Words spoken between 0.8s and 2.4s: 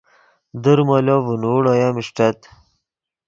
مولو ڤینوڑ اویم اݰٹت